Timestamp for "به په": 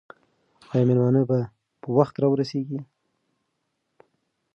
1.29-1.87